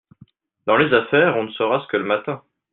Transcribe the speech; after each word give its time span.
Dans 0.65 0.77
les 0.77 0.91
affaires, 0.95 1.37
on 1.37 1.43
ne 1.43 1.51
se 1.51 1.61
rase 1.61 1.85
que 1.85 1.97
le 1.97 2.05
matin! 2.05 2.41